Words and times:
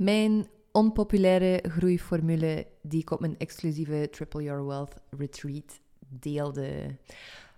Mijn 0.00 0.46
onpopulaire 0.72 1.64
groeiformule 1.68 2.66
die 2.82 3.00
ik 3.00 3.10
op 3.10 3.20
mijn 3.20 3.38
exclusieve 3.38 4.08
Triple 4.10 4.42
Your 4.42 4.66
Wealth 4.66 4.94
Retreat 5.10 5.80
deelde. 6.08 6.96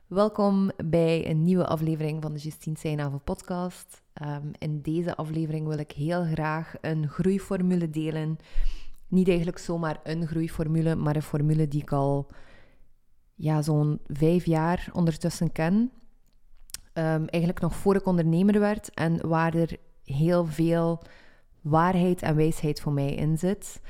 Welkom 0.07 0.71
bij 0.85 1.31
een 1.31 1.45
nieuwe 1.45 1.67
aflevering 1.67 2.23
van 2.23 2.33
de 2.33 2.39
Justine 2.39 2.79
Seinhaven 2.79 3.23
podcast. 3.23 4.03
Um, 4.23 4.51
in 4.59 4.81
deze 4.81 5.17
aflevering 5.17 5.67
wil 5.67 5.79
ik 5.79 5.93
heel 5.93 6.25
graag 6.25 6.75
een 6.81 7.09
groeiformule 7.09 7.91
delen. 7.91 8.37
Niet 9.09 9.29
eigenlijk 9.29 9.59
zomaar 9.59 10.01
een 10.05 10.27
groeiformule, 10.27 10.95
maar 10.95 11.17
een 11.17 11.23
formule 11.23 11.69
die 11.69 11.83
ik 11.83 11.93
al 11.93 12.31
ja, 13.35 13.63
zo'n 13.63 14.01
vijf 14.07 14.45
jaar 14.45 14.91
ondertussen 14.93 15.53
ken. 15.53 15.73
Um, 15.73 17.27
eigenlijk 17.27 17.61
nog 17.61 17.75
voor 17.75 17.97
ik 17.97 18.07
ondernemer 18.07 18.61
werd 18.61 18.95
en 18.95 19.29
waar 19.29 19.55
er 19.55 19.77
heel 20.05 20.47
veel 20.47 21.03
waarheid 21.63 22.23
en 22.23 22.37
wijsheid 22.37 22.81
voor 22.81 22.93
mij 22.93 23.15
in 23.15 23.39
zit. 23.39 23.81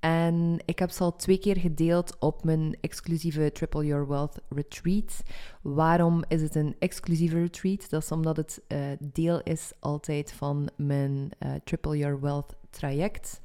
En 0.00 0.58
ik 0.64 0.78
heb 0.78 0.90
ze 0.90 1.02
al 1.02 1.16
twee 1.16 1.38
keer 1.38 1.56
gedeeld 1.56 2.16
op 2.18 2.44
mijn 2.44 2.76
exclusieve 2.80 3.52
Triple 3.52 3.86
Your 3.86 4.08
Wealth 4.08 4.40
Retreat. 4.48 5.22
Waarom 5.62 6.24
is 6.28 6.42
het 6.42 6.54
een 6.54 6.76
exclusieve 6.78 7.40
retreat? 7.40 7.90
Dat 7.90 8.02
is 8.02 8.12
omdat 8.12 8.36
het 8.36 8.62
uh, 8.68 8.78
deel 9.00 9.40
is 9.42 9.72
altijd 9.80 10.32
van 10.32 10.68
mijn 10.76 11.30
uh, 11.38 11.52
Triple 11.64 11.98
Your 11.98 12.20
Wealth 12.20 12.56
traject. 12.70 13.40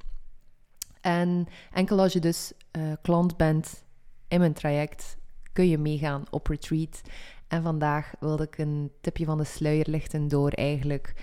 En 1.00 1.46
enkel 1.72 2.00
als 2.00 2.12
je 2.12 2.20
dus 2.20 2.52
uh, 2.72 2.92
klant 3.02 3.36
bent 3.36 3.84
in 4.28 4.38
mijn 4.38 4.52
traject, 4.52 5.16
kun 5.52 5.68
je 5.68 5.78
meegaan 5.78 6.24
op 6.30 6.46
retreat. 6.46 7.00
En 7.48 7.62
vandaag 7.62 8.12
wilde 8.20 8.42
ik 8.42 8.58
een 8.58 8.92
tipje 9.00 9.24
van 9.24 9.38
de 9.38 9.44
sluier 9.44 9.86
lichten 9.88 10.28
door 10.28 10.50
eigenlijk 10.50 11.14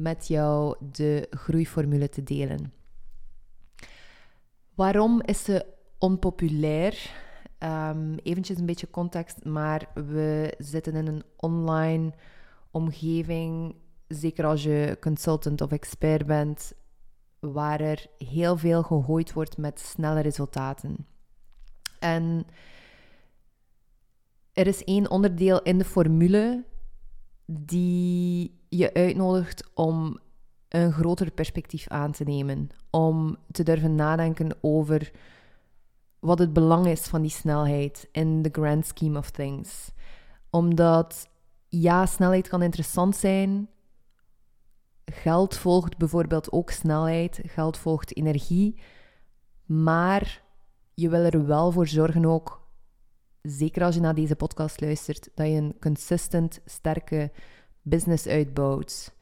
met 0.00 0.28
jou 0.28 0.76
de 0.92 1.26
groeiformule 1.30 2.08
te 2.08 2.22
delen. 2.22 2.72
Waarom 4.74 5.22
is 5.22 5.44
ze 5.44 5.66
onpopulair? 5.98 7.10
Um, 7.58 8.14
eventjes 8.14 8.58
een 8.58 8.66
beetje 8.66 8.90
context, 8.90 9.44
maar 9.44 9.88
we 9.94 10.54
zitten 10.58 10.94
in 10.94 11.06
een 11.06 11.22
online 11.36 12.12
omgeving, 12.70 13.74
zeker 14.08 14.44
als 14.44 14.62
je 14.62 14.96
consultant 15.00 15.60
of 15.60 15.72
expert 15.72 16.26
bent, 16.26 16.72
waar 17.38 17.80
er 17.80 18.06
heel 18.18 18.56
veel 18.56 18.82
gegooid 18.82 19.32
wordt 19.32 19.56
met 19.56 19.80
snelle 19.80 20.20
resultaten. 20.20 21.06
En 21.98 22.46
er 24.52 24.66
is 24.66 24.84
één 24.84 25.10
onderdeel 25.10 25.62
in 25.62 25.78
de 25.78 25.84
formule 25.84 26.64
die 27.52 28.58
je 28.68 28.94
uitnodigt 28.94 29.70
om 29.74 30.18
een 30.68 30.92
groter 30.92 31.30
perspectief 31.30 31.88
aan 31.88 32.12
te 32.12 32.24
nemen. 32.24 32.68
Om 32.90 33.36
te 33.52 33.62
durven 33.62 33.94
nadenken 33.94 34.56
over 34.60 35.10
wat 36.18 36.38
het 36.38 36.52
belang 36.52 36.86
is 36.86 37.00
van 37.00 37.22
die 37.22 37.30
snelheid 37.30 38.08
in 38.12 38.42
the 38.42 38.48
grand 38.52 38.86
scheme 38.86 39.18
of 39.18 39.30
things. 39.30 39.90
Omdat, 40.50 41.28
ja, 41.68 42.06
snelheid 42.06 42.48
kan 42.48 42.62
interessant 42.62 43.16
zijn. 43.16 43.68
Geld 45.04 45.56
volgt 45.56 45.96
bijvoorbeeld 45.96 46.52
ook 46.52 46.70
snelheid. 46.70 47.40
Geld 47.46 47.76
volgt 47.76 48.16
energie. 48.16 48.80
Maar 49.66 50.42
je 50.94 51.08
wil 51.08 51.24
er 51.24 51.46
wel 51.46 51.72
voor 51.72 51.86
zorgen 51.86 52.24
ook, 52.24 52.59
zeker 53.42 53.82
als 53.82 53.94
je 53.94 54.00
naar 54.00 54.14
deze 54.14 54.36
podcast 54.36 54.80
luistert, 54.80 55.28
dat 55.34 55.46
je 55.46 55.52
een 55.52 55.76
consistent, 55.80 56.60
sterke 56.64 57.30
business 57.82 58.26
uitbouwt. 58.26 59.14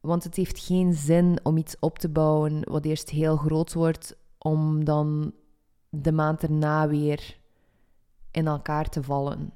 Want 0.00 0.24
het 0.24 0.36
heeft 0.36 0.58
geen 0.58 0.92
zin 0.92 1.38
om 1.42 1.56
iets 1.56 1.76
op 1.80 1.98
te 1.98 2.08
bouwen 2.08 2.70
wat 2.70 2.84
eerst 2.84 3.10
heel 3.10 3.36
groot 3.36 3.72
wordt, 3.72 4.16
om 4.38 4.84
dan 4.84 5.32
de 5.88 6.12
maand 6.12 6.42
erna 6.42 6.88
weer 6.88 7.38
in 8.30 8.46
elkaar 8.46 8.88
te 8.88 9.02
vallen. 9.02 9.52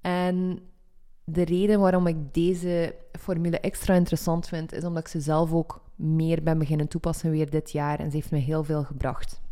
En 0.00 0.58
de 1.24 1.44
reden 1.44 1.80
waarom 1.80 2.06
ik 2.06 2.34
deze 2.34 2.94
formule 3.18 3.60
extra 3.60 3.94
interessant 3.94 4.48
vind, 4.48 4.72
is 4.72 4.84
omdat 4.84 5.02
ik 5.02 5.08
ze 5.08 5.20
zelf 5.20 5.52
ook 5.52 5.82
meer 5.96 6.42
ben 6.42 6.58
beginnen 6.58 6.88
toepassen 6.88 7.30
weer 7.30 7.50
dit 7.50 7.70
jaar 7.70 7.98
en 7.98 8.10
ze 8.10 8.16
heeft 8.16 8.30
me 8.30 8.38
heel 8.38 8.64
veel 8.64 8.84
gebracht. 8.84 9.42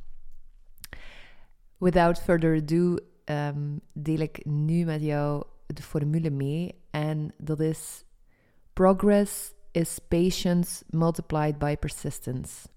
Without 1.82 2.18
further 2.18 2.54
ado 2.54 2.96
um, 3.24 3.80
deel 3.92 4.18
ik 4.18 4.44
nu 4.44 4.84
met 4.84 5.02
jou 5.02 5.44
de 5.66 5.82
formule 5.82 6.30
mee 6.30 6.74
en 6.90 7.32
dat 7.38 7.60
is 7.60 8.04
Progress 8.72 9.52
is 9.70 9.98
patience 10.08 10.84
multiplied 10.90 11.58
by 11.58 11.76
persistence. 11.76 12.68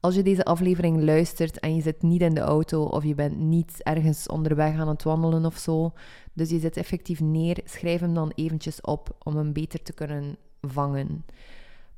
Als 0.00 0.14
je 0.14 0.22
deze 0.22 0.44
aflevering 0.44 1.02
luistert 1.02 1.58
en 1.58 1.74
je 1.74 1.82
zit 1.82 2.02
niet 2.02 2.20
in 2.20 2.34
de 2.34 2.40
auto 2.40 2.84
of 2.84 3.04
je 3.04 3.14
bent 3.14 3.38
niet 3.38 3.82
ergens 3.82 4.26
onderweg 4.26 4.78
aan 4.78 4.88
het 4.88 5.02
wandelen 5.02 5.44
of 5.44 5.56
zo, 5.56 5.92
dus 6.32 6.50
je 6.50 6.58
zit 6.58 6.76
effectief 6.76 7.20
neer, 7.20 7.60
schrijf 7.64 8.00
hem 8.00 8.14
dan 8.14 8.32
eventjes 8.34 8.80
op 8.80 9.16
om 9.22 9.36
hem 9.36 9.52
beter 9.52 9.82
te 9.82 9.92
kunnen 9.92 10.36
vangen. 10.60 11.24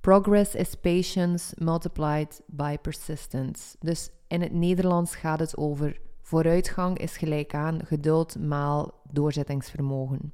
Progress 0.00 0.54
is 0.54 0.74
patience 0.74 1.54
multiplied 1.58 2.42
by 2.46 2.76
persistence. 2.82 3.76
Dus 3.80 4.10
in 4.28 4.40
het 4.40 4.52
Nederlands 4.52 5.16
gaat 5.16 5.40
het 5.40 5.56
over 5.56 6.06
vooruitgang 6.28 6.98
is 6.98 7.16
gelijk 7.16 7.54
aan 7.54 7.80
geduld 7.84 8.38
maal 8.38 9.00
doorzettingsvermogen. 9.10 10.32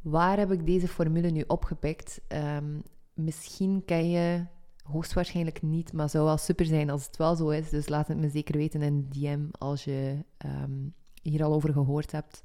Waar 0.00 0.38
heb 0.38 0.52
ik 0.52 0.66
deze 0.66 0.88
formule 0.88 1.30
nu 1.30 1.44
opgepikt? 1.46 2.20
Um, 2.28 2.82
misschien 3.14 3.82
ken 3.84 4.10
je 4.10 4.44
hoogstwaarschijnlijk 4.82 5.62
niet, 5.62 5.92
maar 5.92 6.08
zou 6.08 6.24
wel 6.24 6.36
super 6.36 6.66
zijn 6.66 6.90
als 6.90 7.06
het 7.06 7.16
wel 7.16 7.36
zo 7.36 7.48
is. 7.48 7.70
Dus 7.70 7.88
laat 7.88 8.08
het 8.08 8.18
me 8.18 8.28
zeker 8.28 8.56
weten 8.56 8.82
in 8.82 9.06
DM 9.08 9.44
als 9.58 9.84
je 9.84 10.24
um, 10.46 10.94
hier 11.22 11.44
al 11.44 11.52
over 11.52 11.72
gehoord 11.72 12.12
hebt. 12.12 12.42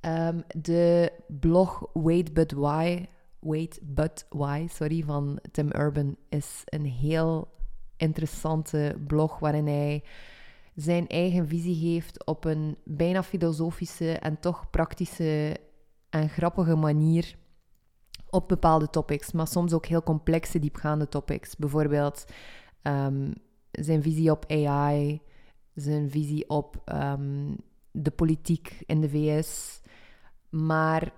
Um, 0.00 0.42
de 0.56 1.12
blog 1.26 1.90
Wait 1.92 2.34
But 2.34 2.52
Why, 2.52 3.06
Wait 3.38 3.80
But 3.82 4.26
Why, 4.28 4.66
sorry, 4.70 5.02
van 5.02 5.38
Tim 5.52 5.68
Urban 5.76 6.16
is 6.28 6.62
een 6.64 6.84
heel 6.84 7.48
interessante 7.96 8.96
blog 9.06 9.38
waarin 9.38 9.66
hij 9.66 10.02
zijn 10.74 11.06
eigen 11.06 11.48
visie 11.48 11.92
geeft 11.92 12.26
op 12.26 12.44
een 12.44 12.76
bijna 12.84 13.22
filosofische 13.22 14.12
en 14.12 14.40
toch 14.40 14.70
praktische 14.70 15.56
en 16.10 16.28
grappige 16.28 16.74
manier 16.74 17.36
op 18.30 18.48
bepaalde 18.48 18.90
topics, 18.90 19.32
maar 19.32 19.46
soms 19.46 19.72
ook 19.72 19.86
heel 19.86 20.02
complexe, 20.02 20.58
diepgaande 20.58 21.08
topics. 21.08 21.56
Bijvoorbeeld 21.56 22.24
um, 22.82 23.32
zijn 23.70 24.02
visie 24.02 24.30
op 24.30 24.44
AI, 24.48 25.20
zijn 25.74 26.10
visie 26.10 26.48
op 26.48 26.82
um, 26.92 27.56
de 27.90 28.10
politiek 28.10 28.82
in 28.86 29.00
de 29.00 29.08
VS. 29.08 29.80
Maar 30.48 31.12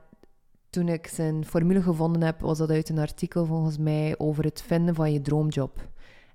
toen 0.70 0.88
ik 0.88 1.06
zijn 1.06 1.44
formule 1.44 1.82
gevonden 1.82 2.22
heb, 2.22 2.40
was 2.40 2.58
dat 2.58 2.70
uit 2.70 2.88
een 2.88 2.98
artikel 2.98 3.46
volgens 3.46 3.78
mij 3.78 4.14
over 4.19 4.44
het 4.44 4.62
vinden 4.62 4.94
van 4.94 5.12
je 5.12 5.20
droomjob. 5.20 5.88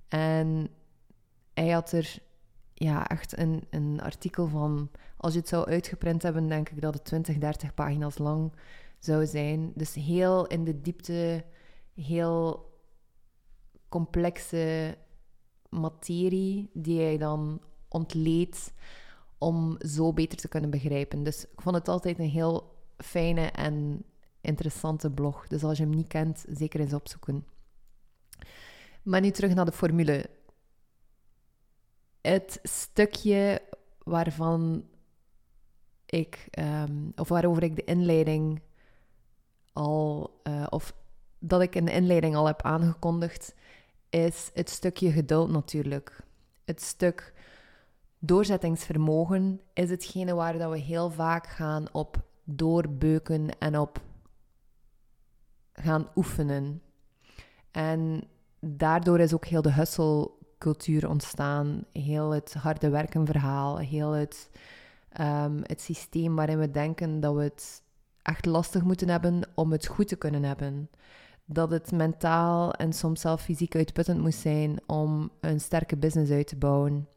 En 0.07 0.69
hij 1.53 1.69
had 1.69 1.91
er 1.91 2.19
ja, 2.79 3.07
echt 3.07 3.37
een, 3.37 3.63
een 3.69 4.01
artikel 4.01 4.47
van 4.47 4.89
als 5.17 5.33
je 5.33 5.39
het 5.39 5.47
zou 5.47 5.65
uitgeprint 5.65 6.23
hebben, 6.23 6.47
denk 6.47 6.69
ik 6.69 6.81
dat 6.81 6.93
het 6.93 7.05
20, 7.05 7.37
30 7.37 7.73
pagina's 7.73 8.17
lang 8.17 8.51
zou 8.99 9.25
zijn. 9.25 9.71
Dus 9.75 9.93
heel 9.93 10.47
in 10.47 10.63
de 10.63 10.81
diepte, 10.81 11.45
heel 11.93 12.71
complexe 13.89 14.97
materie 15.69 16.69
die 16.73 17.01
hij 17.01 17.17
dan 17.17 17.61
ontleedt 17.87 18.73
om 19.37 19.75
zo 19.79 20.13
beter 20.13 20.37
te 20.37 20.47
kunnen 20.47 20.69
begrijpen. 20.69 21.23
Dus 21.23 21.43
ik 21.43 21.61
vond 21.61 21.75
het 21.75 21.87
altijd 21.87 22.19
een 22.19 22.29
heel 22.29 22.75
fijne 22.97 23.41
en 23.41 24.03
interessante 24.41 25.11
blog. 25.11 25.47
Dus 25.47 25.63
als 25.63 25.77
je 25.77 25.83
hem 25.83 25.95
niet 25.95 26.07
kent, 26.07 26.45
zeker 26.49 26.79
eens 26.79 26.93
opzoeken. 26.93 27.45
Maar 29.03 29.21
nu 29.21 29.31
terug 29.31 29.53
naar 29.53 29.65
de 29.65 29.71
formule. 29.71 30.29
Het 32.27 32.59
stukje 32.63 33.61
waarvan 34.03 34.85
ik, 36.05 36.47
um, 36.59 37.11
of 37.15 37.27
waarover 37.27 37.63
ik 37.63 37.75
de 37.75 37.83
inleiding 37.83 38.61
al, 39.73 40.31
uh, 40.43 40.65
of 40.69 40.93
dat 41.39 41.61
ik 41.61 41.75
een 41.75 41.87
inleiding 41.87 42.35
al 42.35 42.45
heb 42.45 42.61
aangekondigd, 42.61 43.55
is 44.09 44.51
het 44.53 44.69
stukje 44.69 45.11
geduld 45.11 45.49
natuurlijk. 45.49 46.23
Het 46.65 46.81
stuk 46.81 47.33
doorzettingsvermogen 48.19 49.61
is 49.73 49.89
hetgene 49.89 50.33
waar 50.33 50.57
dat 50.57 50.71
we 50.71 50.77
heel 50.77 51.09
vaak 51.09 51.47
gaan 51.47 51.93
op 51.93 52.23
doorbeuken 52.43 53.59
en 53.59 53.79
op 53.79 54.01
gaan 55.73 56.07
oefenen. 56.15 56.81
En 57.71 58.23
daardoor 58.59 59.19
is 59.19 59.33
ook 59.33 59.45
heel 59.45 59.61
de 59.61 59.71
hustle-cultuur 60.57 61.09
ontstaan. 61.09 61.83
Heel 61.93 62.29
het 62.29 62.53
harde 62.53 62.89
werken 62.89 63.25
verhaal, 63.25 63.77
heel 63.77 64.11
het 64.11 64.49
Ehm, 65.17 65.59
het 65.63 65.81
systeem 65.81 66.35
waarin 66.35 66.59
we 66.59 66.71
denken 66.71 67.19
dat 67.19 67.35
we 67.35 67.43
het 67.43 67.83
echt 68.21 68.45
lastig 68.45 68.83
moeten 68.83 69.09
hebben 69.09 69.49
om 69.55 69.71
het 69.71 69.87
goed 69.87 70.07
te 70.07 70.15
kunnen 70.15 70.43
hebben. 70.43 70.89
dat 71.49 71.71
het 71.71 71.91
mentaal 71.91 72.73
en 72.73 72.93
soms 72.93 73.21
zelf 73.21 73.41
fysiek 73.41 73.75
uitputtend 73.75 74.21
moest 74.21 74.39
zijn 74.39 74.79
om 74.87 75.31
een 75.39 75.59
sterke 75.59 75.97
business 75.97 76.31
uit 76.31 76.47
te 76.47 76.55
bouwen. 76.55 77.07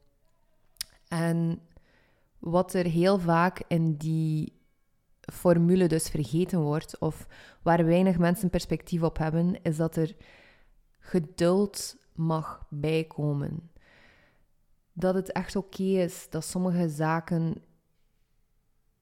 En 1.08 1.60
wat 2.38 2.74
er 2.74 2.84
heel 2.84 3.18
vaak 3.18 3.62
in 3.68 3.96
die 3.96 4.52
formule 5.20 5.86
dus 5.86 6.08
vergeten 6.08 6.60
wordt, 6.60 6.98
of 6.98 7.26
waar 7.62 7.84
weinig 7.84 8.18
mensen 8.18 8.50
perspectief 8.50 9.02
op 9.02 9.18
hebben, 9.18 9.62
is 9.62 9.76
dat 9.76 9.96
er 9.96 10.16
geduld 10.98 11.96
mag 12.20 12.66
bijkomen. 12.68 13.70
Dat 14.92 15.14
het 15.14 15.32
echt 15.32 15.56
oké 15.56 15.82
is 15.82 16.26
dat 16.30 16.44
sommige 16.44 16.88
zaken 16.88 17.62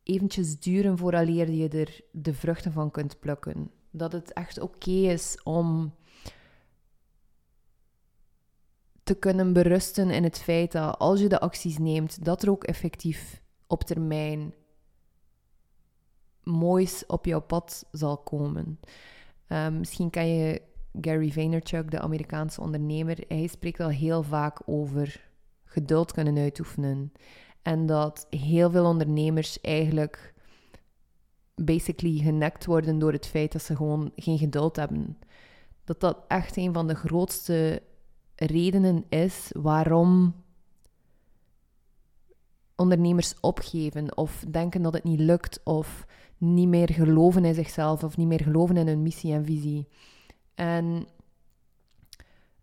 eventjes 0.02 0.60
duren 0.60 0.98
vooraleer 0.98 1.50
je 1.50 1.68
er 1.68 2.00
de 2.12 2.34
vruchten 2.34 2.72
van 2.72 2.90
kunt 2.90 3.20
plukken. 3.20 3.70
Dat 3.90 4.12
het 4.12 4.32
echt 4.32 4.60
oké 4.60 4.90
is 4.90 5.42
om 5.42 5.94
te 9.02 9.14
kunnen 9.14 9.52
berusten 9.52 10.10
in 10.10 10.22
het 10.22 10.38
feit 10.38 10.72
dat 10.72 10.98
als 10.98 11.20
je 11.20 11.28
de 11.28 11.40
acties 11.40 11.78
neemt, 11.78 12.24
dat 12.24 12.42
er 12.42 12.50
ook 12.50 12.64
effectief 12.64 13.42
op 13.66 13.84
termijn 13.84 14.54
moois 16.42 17.06
op 17.06 17.24
jouw 17.24 17.40
pad 17.40 17.88
zal 17.92 18.18
komen. 18.18 18.80
Um, 19.48 19.78
misschien 19.78 20.10
kan 20.10 20.28
je 20.28 20.62
Gary 21.00 21.32
Vaynerchuk, 21.32 21.90
de 21.90 22.00
Amerikaanse 22.00 22.60
ondernemer, 22.60 23.24
hij 23.28 23.46
spreekt 23.46 23.80
al 23.80 23.88
heel 23.88 24.22
vaak 24.22 24.60
over 24.66 25.28
geduld 25.64 26.12
kunnen 26.12 26.38
uitoefenen. 26.38 27.12
En 27.62 27.86
dat 27.86 28.26
heel 28.30 28.70
veel 28.70 28.84
ondernemers 28.84 29.60
eigenlijk 29.60 30.34
basically 31.54 32.18
genekt 32.18 32.66
worden 32.66 32.98
door 32.98 33.12
het 33.12 33.26
feit 33.26 33.52
dat 33.52 33.62
ze 33.62 33.76
gewoon 33.76 34.12
geen 34.16 34.38
geduld 34.38 34.76
hebben. 34.76 35.18
Dat 35.84 36.00
dat 36.00 36.24
echt 36.28 36.56
een 36.56 36.72
van 36.72 36.86
de 36.86 36.94
grootste 36.94 37.82
redenen 38.34 39.04
is 39.08 39.50
waarom 39.52 40.34
ondernemers 42.76 43.34
opgeven 43.40 44.16
of 44.16 44.44
denken 44.48 44.82
dat 44.82 44.92
het 44.92 45.04
niet 45.04 45.20
lukt 45.20 45.60
of 45.64 46.06
niet 46.36 46.68
meer 46.68 46.92
geloven 46.92 47.44
in 47.44 47.54
zichzelf 47.54 48.04
of 48.04 48.16
niet 48.16 48.26
meer 48.26 48.42
geloven 48.42 48.76
in 48.76 48.86
hun 48.86 49.02
missie 49.02 49.32
en 49.32 49.44
visie. 49.44 49.88
En 50.58 51.06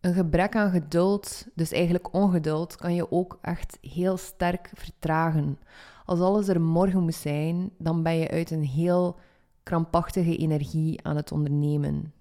een 0.01 0.13
gebrek 0.13 0.55
aan 0.55 0.71
geduld, 0.71 1.47
dus 1.53 1.71
eigenlijk 1.71 2.13
ongeduld, 2.13 2.75
kan 2.75 2.93
je 2.93 3.11
ook 3.11 3.37
echt 3.41 3.77
heel 3.81 4.17
sterk 4.17 4.71
vertragen. 4.73 5.59
Als 6.05 6.19
alles 6.19 6.47
er 6.47 6.61
morgen 6.61 7.03
moet 7.03 7.15
zijn, 7.15 7.71
dan 7.77 8.03
ben 8.03 8.15
je 8.15 8.29
uit 8.29 8.51
een 8.51 8.63
heel 8.63 9.19
krampachtige 9.63 10.37
energie 10.37 11.05
aan 11.05 11.15
het 11.15 11.31
ondernemen. 11.31 12.13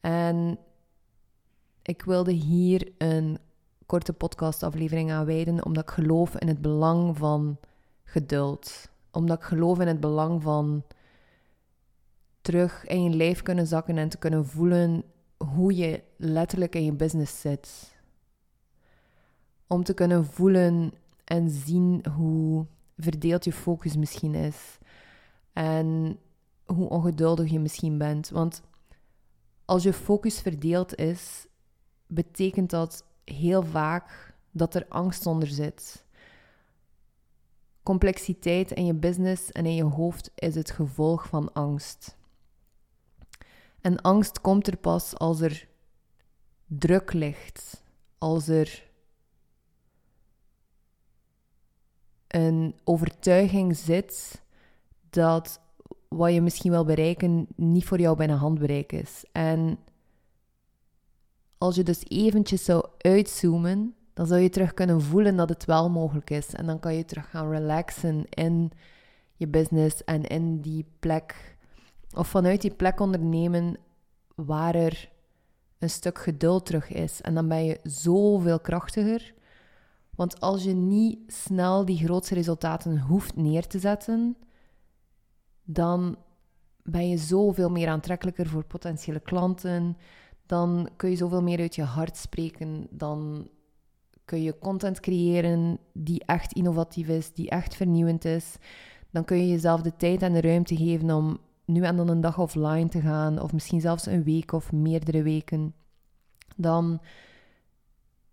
En 0.00 0.58
ik 1.82 2.02
wilde 2.02 2.32
hier 2.32 2.92
een 2.98 3.38
korte 3.86 4.12
podcastaflevering 4.12 5.12
aan 5.12 5.26
wijden, 5.26 5.64
omdat 5.64 5.82
ik 5.82 5.90
geloof 5.90 6.36
in 6.36 6.48
het 6.48 6.62
belang 6.62 7.16
van 7.16 7.58
geduld. 8.04 8.88
Omdat 9.10 9.38
ik 9.38 9.44
geloof 9.44 9.80
in 9.80 9.86
het 9.86 10.00
belang 10.00 10.42
van 10.42 10.84
terug 12.46 12.86
in 12.86 13.02
je 13.02 13.10
lijf 13.10 13.42
kunnen 13.42 13.66
zakken 13.66 13.98
en 13.98 14.08
te 14.08 14.18
kunnen 14.18 14.46
voelen 14.46 15.04
hoe 15.36 15.76
je 15.76 16.02
letterlijk 16.16 16.74
in 16.74 16.84
je 16.84 16.92
business 16.92 17.40
zit. 17.40 17.94
Om 19.66 19.84
te 19.84 19.94
kunnen 19.94 20.24
voelen 20.24 20.92
en 21.24 21.50
zien 21.50 22.06
hoe 22.16 22.66
verdeeld 22.96 23.44
je 23.44 23.52
focus 23.52 23.96
misschien 23.96 24.34
is. 24.34 24.78
En 25.52 26.18
hoe 26.64 26.88
ongeduldig 26.88 27.50
je 27.50 27.58
misschien 27.58 27.98
bent. 27.98 28.28
Want 28.28 28.62
als 29.64 29.82
je 29.82 29.92
focus 29.92 30.40
verdeeld 30.40 30.94
is, 30.94 31.46
betekent 32.06 32.70
dat 32.70 33.04
heel 33.24 33.62
vaak 33.62 34.34
dat 34.50 34.74
er 34.74 34.86
angst 34.88 35.26
onder 35.26 35.48
zit. 35.48 36.04
Complexiteit 37.82 38.70
in 38.70 38.86
je 38.86 38.94
business 38.94 39.52
en 39.52 39.66
in 39.66 39.74
je 39.74 39.84
hoofd 39.84 40.30
is 40.34 40.54
het 40.54 40.70
gevolg 40.70 41.26
van 41.26 41.52
angst. 41.52 42.15
En 43.80 44.00
angst 44.00 44.40
komt 44.40 44.66
er 44.66 44.76
pas 44.76 45.18
als 45.18 45.40
er 45.40 45.68
druk 46.66 47.12
ligt, 47.12 47.82
als 48.18 48.48
er 48.48 48.84
een 52.26 52.74
overtuiging 52.84 53.76
zit 53.76 54.42
dat 55.10 55.60
wat 56.08 56.32
je 56.32 56.40
misschien 56.40 56.70
wil 56.70 56.84
bereiken 56.84 57.46
niet 57.56 57.84
voor 57.84 58.00
jou 58.00 58.16
bijna 58.16 58.34
handbereik 58.34 58.92
is. 58.92 59.24
En 59.32 59.78
als 61.58 61.76
je 61.76 61.82
dus 61.82 62.04
eventjes 62.08 62.64
zou 62.64 62.86
uitzoomen, 62.98 63.94
dan 64.14 64.26
zou 64.26 64.40
je 64.40 64.48
terug 64.48 64.74
kunnen 64.74 65.02
voelen 65.02 65.36
dat 65.36 65.48
het 65.48 65.64
wel 65.64 65.90
mogelijk 65.90 66.30
is. 66.30 66.54
En 66.54 66.66
dan 66.66 66.78
kan 66.78 66.94
je 66.94 67.04
terug 67.04 67.30
gaan 67.30 67.50
relaxen 67.50 68.24
in 68.28 68.72
je 69.34 69.48
business 69.48 70.04
en 70.04 70.22
in 70.24 70.60
die 70.60 70.86
plek. 70.98 71.55
Of 72.16 72.28
vanuit 72.28 72.60
die 72.60 72.74
plek 72.74 73.00
ondernemen 73.00 73.76
waar 74.34 74.74
er 74.74 75.10
een 75.78 75.90
stuk 75.90 76.18
geduld 76.18 76.66
terug 76.66 76.92
is. 76.92 77.20
En 77.20 77.34
dan 77.34 77.48
ben 77.48 77.64
je 77.64 77.80
zoveel 77.82 78.60
krachtiger. 78.60 79.34
Want 80.14 80.40
als 80.40 80.64
je 80.64 80.72
niet 80.72 81.18
snel 81.26 81.84
die 81.84 82.04
grootste 82.04 82.34
resultaten 82.34 83.00
hoeft 83.00 83.36
neer 83.36 83.66
te 83.66 83.78
zetten, 83.78 84.36
dan 85.64 86.16
ben 86.82 87.08
je 87.08 87.18
zoveel 87.18 87.70
meer 87.70 87.88
aantrekkelijker 87.88 88.46
voor 88.46 88.64
potentiële 88.64 89.20
klanten 89.20 89.96
dan 90.46 90.88
kun 90.96 91.10
je 91.10 91.16
zoveel 91.16 91.42
meer 91.42 91.60
uit 91.60 91.74
je 91.74 91.82
hart 91.82 92.16
spreken. 92.16 92.86
Dan 92.90 93.48
kun 94.24 94.42
je 94.42 94.58
content 94.58 95.00
creëren 95.00 95.78
die 95.92 96.22
echt 96.24 96.52
innovatief 96.52 97.08
is, 97.08 97.32
die 97.32 97.48
echt 97.48 97.74
vernieuwend 97.74 98.24
is. 98.24 98.56
Dan 99.10 99.24
kun 99.24 99.36
je 99.36 99.48
jezelf 99.48 99.80
de 99.80 99.96
tijd 99.96 100.22
en 100.22 100.32
de 100.32 100.40
ruimte 100.40 100.76
geven 100.76 101.10
om 101.10 101.38
nu 101.66 101.82
en 101.82 101.96
dan 101.96 102.08
een 102.08 102.20
dag 102.20 102.38
offline 102.38 102.88
te 102.88 103.00
gaan, 103.00 103.40
of 103.40 103.52
misschien 103.52 103.80
zelfs 103.80 104.06
een 104.06 104.22
week 104.22 104.52
of 104.52 104.72
meerdere 104.72 105.22
weken. 105.22 105.74
Dan 106.56 107.00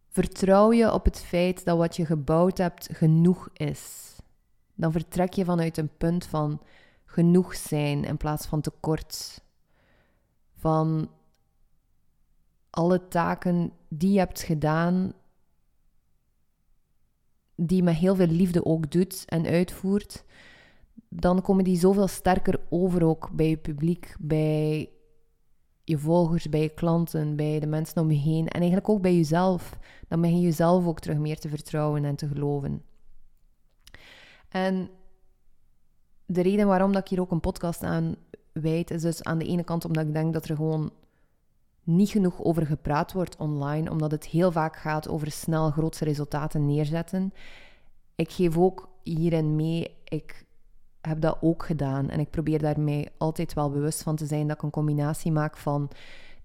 vertrouw 0.07 0.71
je 0.71 0.93
op 0.93 1.05
het 1.05 1.19
feit 1.19 1.65
dat 1.65 1.77
wat 1.77 1.95
je 1.95 2.05
gebouwd 2.05 2.57
hebt 2.57 2.89
genoeg 2.91 3.49
is. 3.53 4.15
Dan 4.75 4.91
vertrek 4.91 5.33
je 5.33 5.45
vanuit 5.45 5.77
een 5.77 5.97
punt 5.97 6.25
van 6.25 6.61
genoeg 7.05 7.55
zijn 7.55 8.03
in 8.03 8.17
plaats 8.17 8.45
van 8.45 8.61
tekort. 8.61 9.43
Van 10.55 11.09
alle 12.69 13.07
taken 13.07 13.71
die 13.87 14.11
je 14.11 14.19
hebt 14.19 14.41
gedaan, 14.41 15.13
die 17.55 17.77
je 17.77 17.83
met 17.83 17.95
heel 17.95 18.15
veel 18.15 18.27
liefde 18.27 18.65
ook 18.65 18.91
doet 18.91 19.23
en 19.25 19.45
uitvoert, 19.45 20.23
dan 21.09 21.41
komen 21.41 21.63
die 21.63 21.79
zoveel 21.79 22.07
sterker 22.07 22.59
over 22.69 23.05
ook 23.05 23.29
bij 23.31 23.49
je 23.49 23.57
publiek, 23.57 24.15
bij 24.19 24.89
je 25.83 25.97
volgers, 25.97 26.49
bij 26.49 26.61
je 26.61 26.69
klanten, 26.69 27.35
bij 27.35 27.59
de 27.59 27.67
mensen 27.67 28.01
om 28.01 28.11
je 28.11 28.17
heen 28.17 28.47
en 28.47 28.59
eigenlijk 28.59 28.89
ook 28.89 29.01
bij 29.01 29.15
jezelf. 29.15 29.77
Dan 30.07 30.21
begin 30.21 30.37
je 30.37 30.43
jezelf 30.43 30.85
ook 30.85 30.99
terug 30.99 31.17
meer 31.17 31.39
te 31.39 31.49
vertrouwen 31.49 32.05
en 32.05 32.15
te 32.15 32.27
geloven. 32.27 32.83
En 34.49 34.89
de 36.25 36.41
reden 36.41 36.67
waarom 36.67 36.91
dat 36.91 37.01
ik 37.01 37.07
hier 37.07 37.21
ook 37.21 37.31
een 37.31 37.39
podcast 37.39 37.83
aan 37.83 38.15
wijd, 38.51 38.91
is 38.91 39.01
dus 39.01 39.23
aan 39.23 39.37
de 39.37 39.45
ene 39.45 39.63
kant 39.63 39.85
omdat 39.85 40.05
ik 40.05 40.13
denk 40.13 40.33
dat 40.33 40.49
er 40.49 40.55
gewoon 40.55 40.91
niet 41.83 42.09
genoeg 42.09 42.43
over 42.43 42.65
gepraat 42.65 43.13
wordt 43.13 43.37
online, 43.37 43.91
omdat 43.91 44.11
het 44.11 44.25
heel 44.25 44.51
vaak 44.51 44.75
gaat 44.75 45.09
over 45.09 45.31
snel 45.31 45.71
grootse 45.71 46.03
resultaten 46.03 46.65
neerzetten. 46.65 47.33
Ik 48.15 48.31
geef 48.31 48.57
ook 48.57 48.89
hierin 49.03 49.55
mee, 49.55 49.95
ik 50.03 50.45
heb 51.07 51.21
dat 51.21 51.37
ook 51.41 51.65
gedaan 51.65 52.09
en 52.09 52.19
ik 52.19 52.29
probeer 52.29 52.59
daarmee 52.59 53.09
altijd 53.17 53.53
wel 53.53 53.69
bewust 53.69 54.03
van 54.03 54.15
te 54.15 54.25
zijn 54.25 54.47
dat 54.47 54.55
ik 54.55 54.63
een 54.63 54.69
combinatie 54.69 55.31
maak 55.31 55.57
van 55.57 55.89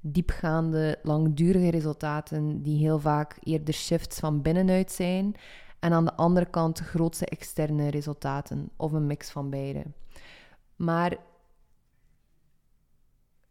diepgaande, 0.00 0.98
langdurige 1.02 1.70
resultaten 1.70 2.62
die 2.62 2.78
heel 2.78 2.98
vaak 2.98 3.36
eerder 3.40 3.74
shifts 3.74 4.18
van 4.18 4.42
binnenuit 4.42 4.92
zijn 4.92 5.34
en 5.78 5.92
aan 5.92 6.04
de 6.04 6.14
andere 6.14 6.46
kant 6.46 6.78
grootste 6.78 7.26
externe 7.26 7.88
resultaten 7.88 8.70
of 8.76 8.92
een 8.92 9.06
mix 9.06 9.30
van 9.30 9.50
beide. 9.50 9.82
Maar 10.76 11.16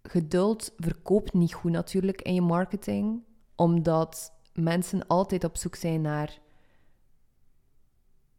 geduld 0.02 0.74
verkoopt 0.78 1.34
niet 1.34 1.54
goed 1.54 1.72
natuurlijk 1.72 2.22
in 2.22 2.34
je 2.34 2.42
marketing, 2.42 3.24
omdat 3.56 4.32
mensen 4.54 5.08
altijd 5.08 5.44
op 5.44 5.58
zoek 5.58 5.76
zijn 5.76 6.02
naar 6.02 6.40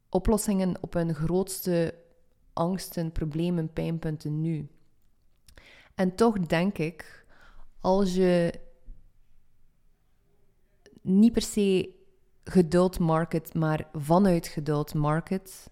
oplossingen 0.08 0.76
op 0.80 0.92
hun 0.92 1.14
grootste 1.14 1.94
angsten, 2.58 3.12
problemen, 3.12 3.72
pijnpunten 3.72 4.40
nu. 4.40 4.68
En 5.94 6.14
toch 6.14 6.40
denk 6.40 6.78
ik, 6.78 7.24
als 7.80 8.14
je 8.14 8.60
niet 11.02 11.32
per 11.32 11.42
se 11.42 11.94
geduld 12.44 12.98
market, 12.98 13.54
maar 13.54 13.88
vanuit 13.92 14.46
geduld 14.46 14.94
market, 14.94 15.70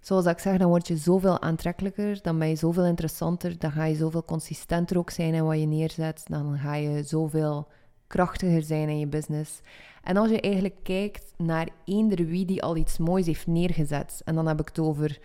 zoals 0.00 0.26
ik 0.26 0.38
zeg, 0.38 0.58
dan 0.58 0.68
word 0.68 0.88
je 0.88 0.96
zoveel 0.96 1.40
aantrekkelijker, 1.40 2.22
dan 2.22 2.38
ben 2.38 2.48
je 2.48 2.56
zoveel 2.56 2.84
interessanter, 2.84 3.58
dan 3.58 3.72
ga 3.72 3.84
je 3.84 3.94
zoveel 3.94 4.24
consistenter 4.24 4.98
ook 4.98 5.10
zijn 5.10 5.34
in 5.34 5.44
wat 5.44 5.60
je 5.60 5.66
neerzet, 5.66 6.24
dan 6.26 6.58
ga 6.58 6.74
je 6.74 7.02
zoveel 7.02 7.68
krachtiger 8.06 8.62
zijn 8.62 8.88
in 8.88 8.98
je 8.98 9.06
business. 9.06 9.60
En 10.02 10.16
als 10.16 10.30
je 10.30 10.40
eigenlijk 10.40 10.76
kijkt 10.82 11.32
naar 11.36 11.68
eender 11.84 12.26
wie 12.26 12.44
die 12.44 12.62
al 12.62 12.76
iets 12.76 12.98
moois 12.98 13.26
heeft 13.26 13.46
neergezet, 13.46 14.22
en 14.24 14.34
dan 14.34 14.46
heb 14.46 14.60
ik 14.60 14.68
het 14.68 14.78
over 14.78 15.20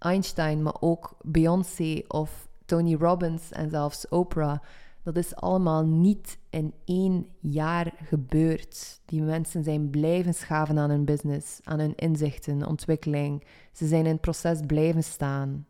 Einstein, 0.00 0.62
maar 0.62 0.76
ook 0.80 1.16
Beyoncé 1.22 2.02
of 2.08 2.48
Tony 2.64 2.94
Robbins 2.94 3.52
en 3.52 3.70
zelfs 3.70 4.08
Oprah, 4.08 4.58
dat 5.02 5.16
is 5.16 5.36
allemaal 5.36 5.84
niet 5.84 6.38
in 6.50 6.74
één 6.84 7.26
jaar 7.40 7.92
gebeurd. 8.04 9.00
Die 9.04 9.22
mensen 9.22 9.64
zijn 9.64 9.90
blijven 9.90 10.34
schaven 10.34 10.78
aan 10.78 10.90
hun 10.90 11.04
business, 11.04 11.60
aan 11.64 11.78
hun 11.78 11.94
inzichten, 11.94 12.66
ontwikkeling. 12.66 13.44
Ze 13.72 13.86
zijn 13.86 14.04
in 14.04 14.12
het 14.12 14.20
proces 14.20 14.60
blijven 14.66 15.04
staan. 15.04 15.66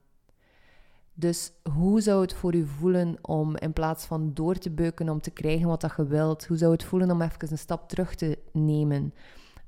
Dus 1.15 1.53
hoe 1.73 2.01
zou 2.01 2.21
het 2.21 2.35
voor 2.35 2.55
u 2.55 2.67
voelen 2.67 3.19
om 3.23 3.57
in 3.57 3.73
plaats 3.73 4.05
van 4.05 4.35
door 4.35 4.55
te 4.55 4.71
beuken 4.71 5.09
om 5.09 5.21
te 5.21 5.31
krijgen 5.31 5.69
wat 5.69 5.81
dat 5.81 5.93
je 5.97 6.07
wilt, 6.07 6.47
hoe 6.47 6.57
zou 6.57 6.73
het 6.73 6.85
voelen 6.85 7.11
om 7.11 7.23
even 7.23 7.51
een 7.51 7.59
stap 7.59 7.89
terug 7.89 8.15
te 8.15 8.39
nemen? 8.53 9.15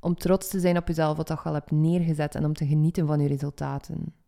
Om 0.00 0.14
trots 0.14 0.48
te 0.48 0.60
zijn 0.60 0.76
op 0.76 0.88
jezelf 0.88 1.16
wat 1.16 1.28
je 1.28 1.38
al 1.38 1.54
hebt 1.54 1.70
neergezet 1.70 2.34
en 2.34 2.44
om 2.44 2.54
te 2.54 2.66
genieten 2.66 3.06
van 3.06 3.20
je 3.20 3.28
resultaten. 3.28 4.21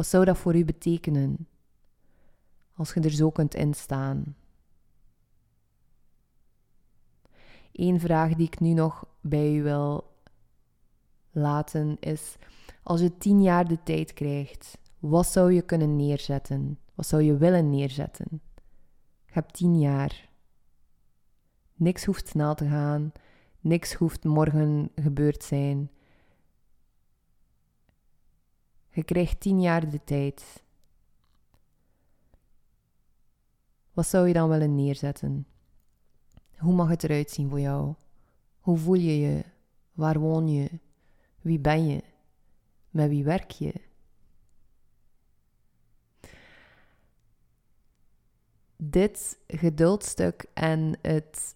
Wat 0.00 0.08
zou 0.08 0.24
dat 0.24 0.38
voor 0.38 0.56
u 0.56 0.64
betekenen? 0.64 1.46
Als 2.74 2.92
je 2.92 3.00
er 3.00 3.10
zo 3.10 3.30
kunt 3.30 3.54
instaan. 3.54 4.36
Eén 7.72 8.00
vraag 8.00 8.34
die 8.34 8.46
ik 8.46 8.60
nu 8.60 8.72
nog 8.72 9.06
bij 9.20 9.54
u 9.56 9.62
wil 9.62 10.12
laten 11.30 11.96
is: 12.00 12.36
als 12.82 13.00
je 13.00 13.18
tien 13.18 13.42
jaar 13.42 13.68
de 13.68 13.82
tijd 13.82 14.12
krijgt, 14.12 14.78
wat 14.98 15.26
zou 15.26 15.52
je 15.52 15.62
kunnen 15.62 15.96
neerzetten? 15.96 16.78
Wat 16.94 17.06
zou 17.06 17.22
je 17.22 17.36
willen 17.36 17.70
neerzetten? 17.70 18.40
Je 19.24 19.32
hebt 19.32 19.52
tien 19.52 19.78
jaar. 19.78 20.28
Niks 21.74 22.04
hoeft 22.04 22.28
snel 22.28 22.54
te 22.54 22.68
gaan. 22.68 23.12
Niks 23.60 23.94
hoeft 23.94 24.24
morgen 24.24 24.90
gebeurd 24.94 25.44
zijn. 25.44 25.90
Je 29.00 29.06
krijgt 29.06 29.40
tien 29.40 29.60
jaar 29.60 29.90
de 29.90 30.04
tijd. 30.04 30.62
Wat 33.92 34.06
zou 34.06 34.26
je 34.28 34.32
dan 34.32 34.48
willen 34.48 34.74
neerzetten? 34.74 35.46
Hoe 36.56 36.74
mag 36.74 36.88
het 36.88 37.04
eruit 37.04 37.30
zien 37.30 37.48
voor 37.48 37.60
jou? 37.60 37.94
Hoe 38.60 38.78
voel 38.78 38.94
je 38.94 39.18
je? 39.18 39.44
Waar 39.92 40.18
woon 40.18 40.48
je? 40.48 40.70
Wie 41.40 41.58
ben 41.58 41.86
je? 41.86 42.02
Met 42.90 43.08
wie 43.08 43.24
werk 43.24 43.50
je? 43.50 43.74
Dit 48.76 49.38
geduldstuk 49.46 50.46
en 50.54 50.98
het 51.02 51.54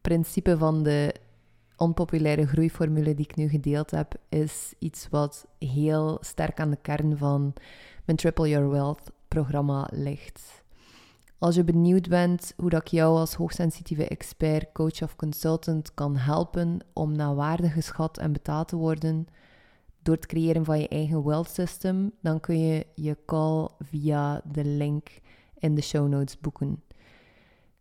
principe 0.00 0.58
van 0.58 0.82
de 0.82 1.14
onpopulaire 1.80 2.46
groeiformule 2.46 3.14
die 3.14 3.24
ik 3.24 3.36
nu 3.36 3.48
gedeeld 3.48 3.90
heb, 3.90 4.14
is 4.28 4.74
iets 4.78 5.08
wat 5.10 5.46
heel 5.58 6.18
sterk 6.20 6.60
aan 6.60 6.70
de 6.70 6.78
kern 6.82 7.18
van 7.18 7.52
mijn 8.04 8.18
Triple 8.18 8.48
Your 8.48 8.70
Wealth 8.70 9.10
programma 9.28 9.88
ligt. 9.92 10.62
Als 11.38 11.54
je 11.54 11.64
benieuwd 11.64 12.08
bent 12.08 12.52
hoe 12.56 12.70
dat 12.70 12.80
ik 12.80 12.88
jou 12.88 13.18
als 13.18 13.34
hoogsensitieve 13.34 14.08
expert, 14.08 14.72
coach 14.72 15.02
of 15.02 15.16
consultant 15.16 15.94
kan 15.94 16.16
helpen 16.16 16.78
om 16.92 17.16
naar 17.16 17.34
waarde 17.34 17.68
geschat 17.68 18.18
en 18.18 18.32
betaald 18.32 18.68
te 18.68 18.76
worden 18.76 19.26
door 20.02 20.14
het 20.14 20.26
creëren 20.26 20.64
van 20.64 20.80
je 20.80 20.88
eigen 20.88 21.24
wealth 21.24 21.50
system, 21.50 22.12
dan 22.20 22.40
kun 22.40 22.58
je 22.58 22.86
je 22.94 23.16
call 23.26 23.68
via 23.78 24.42
de 24.52 24.64
link 24.64 25.08
in 25.58 25.74
de 25.74 25.82
show 25.82 26.08
notes 26.08 26.40
boeken. 26.40 26.82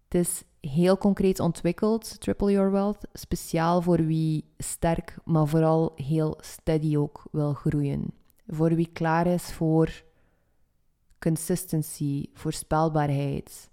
Het 0.03 0.15
is 0.15 0.43
heel 0.61 0.97
concreet 0.97 1.39
ontwikkeld, 1.39 2.19
Triple 2.19 2.51
Your 2.51 2.71
Wealth, 2.71 3.07
speciaal 3.13 3.81
voor 3.81 4.05
wie 4.05 4.45
sterk, 4.57 5.17
maar 5.25 5.47
vooral 5.47 5.91
heel 5.95 6.37
steady 6.41 6.97
ook 6.97 7.27
wil 7.31 7.53
groeien. 7.53 8.13
Voor 8.47 8.75
wie 8.75 8.89
klaar 8.93 9.27
is 9.27 9.53
voor 9.53 10.03
consistency, 11.19 12.25
voorspelbaarheid, 12.33 13.69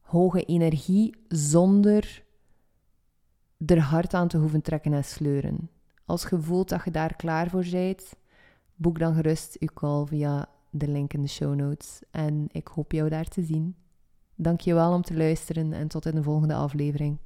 hoge 0.00 0.44
energie 0.44 1.16
zonder 1.28 2.24
er 3.66 3.80
hard 3.80 4.14
aan 4.14 4.28
te 4.28 4.38
hoeven 4.38 4.62
trekken 4.62 4.92
en 4.92 5.04
sleuren. 5.04 5.70
Als 6.04 6.28
je 6.28 6.40
voelt 6.40 6.68
dat 6.68 6.84
je 6.84 6.90
daar 6.90 7.16
klaar 7.16 7.50
voor 7.50 7.66
bent, 7.70 8.14
boek 8.74 8.98
dan 8.98 9.14
gerust 9.14 9.56
uw 9.60 9.68
call 9.74 10.06
via 10.06 10.48
de 10.70 10.88
link 10.88 11.12
in 11.12 11.22
de 11.22 11.28
show 11.28 11.54
notes. 11.54 12.00
En 12.10 12.46
ik 12.50 12.68
hoop 12.68 12.92
jou 12.92 13.08
daar 13.08 13.28
te 13.28 13.42
zien. 13.42 13.76
Dank 14.36 14.60
je 14.60 14.74
wel 14.74 14.92
om 14.92 15.02
te 15.02 15.16
luisteren 15.16 15.72
en 15.72 15.88
tot 15.88 16.06
in 16.06 16.14
de 16.14 16.22
volgende 16.22 16.54
aflevering. 16.54 17.18